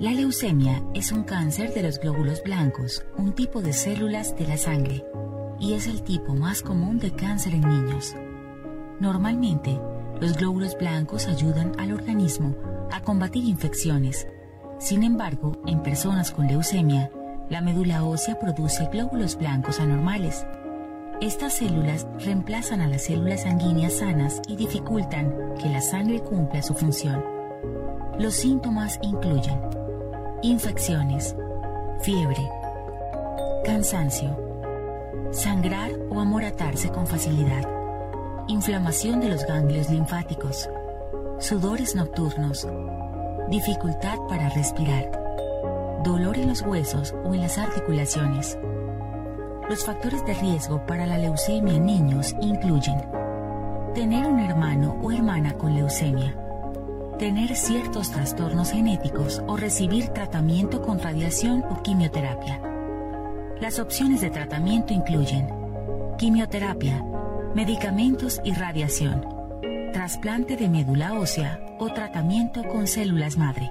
[0.00, 4.56] La leucemia es un cáncer de los glóbulos blancos, un tipo de células de la
[4.56, 5.04] sangre
[5.58, 8.16] y es el tipo más común de cáncer en niños.
[8.98, 9.78] Normalmente,
[10.18, 12.56] los glóbulos blancos ayudan al organismo
[12.90, 14.26] a combatir infecciones.
[14.78, 17.10] Sin embargo, en personas con leucemia,
[17.50, 20.46] la médula ósea produce glóbulos blancos anormales.
[21.20, 26.72] Estas células reemplazan a las células sanguíneas sanas y dificultan que la sangre cumpla su
[26.72, 27.22] función.
[28.18, 29.79] Los síntomas incluyen
[30.42, 31.36] infecciones,
[32.00, 32.50] fiebre,
[33.64, 34.34] cansancio,
[35.32, 37.68] sangrar o amoratarse con facilidad,
[38.48, 40.68] inflamación de los ganglios linfáticos,
[41.38, 42.66] sudores nocturnos,
[43.50, 45.10] dificultad para respirar,
[46.04, 48.58] dolor en los huesos o en las articulaciones.
[49.68, 53.02] Los factores de riesgo para la leucemia en niños incluyen
[53.94, 56.34] tener un hermano o hermana con leucemia,
[57.20, 62.60] tener ciertos trastornos genéticos o recibir tratamiento con radiación o quimioterapia
[63.60, 65.46] las opciones de tratamiento incluyen
[66.16, 67.04] quimioterapia,
[67.54, 69.22] medicamentos y radiación,
[69.92, 73.70] trasplante de médula ósea o tratamiento con células madre.